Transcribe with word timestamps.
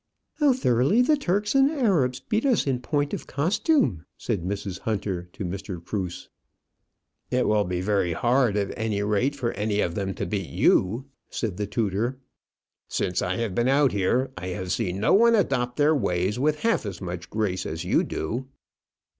"How 0.39 0.53
thoroughly 0.53 1.03
the 1.03 1.15
Turks 1.15 1.53
and 1.53 1.69
Arabs 1.69 2.19
beat 2.19 2.43
us 2.43 2.65
in 2.65 2.79
point 2.79 3.13
of 3.13 3.27
costume," 3.27 4.07
said 4.17 4.41
Mrs. 4.41 4.79
Hunter 4.79 5.29
to 5.33 5.45
Mr. 5.45 5.79
Cruse. 5.85 6.27
"It 7.29 7.47
will 7.47 7.65
be 7.65 7.81
very 7.81 8.13
hard, 8.13 8.57
at 8.57 8.75
any 8.75 9.03
rate, 9.03 9.35
for 9.35 9.51
any 9.51 9.79
of 9.79 9.93
them 9.93 10.15
to 10.15 10.25
beat 10.25 10.49
you," 10.49 11.05
said 11.29 11.57
the 11.57 11.67
tutor. 11.67 12.17
"Since 12.87 13.21
I 13.21 13.35
have 13.35 13.53
been 13.53 13.67
out 13.67 13.91
here, 13.91 14.31
I 14.35 14.47
have 14.47 14.71
seen 14.71 14.99
no 14.99 15.13
one 15.13 15.35
adopt 15.35 15.77
their 15.77 15.93
ways 15.93 16.39
with 16.39 16.61
half 16.61 16.83
as 16.87 16.99
much 16.99 17.29
grace 17.29 17.67
as 17.67 17.83
you 17.83 18.03
do." 18.03 18.47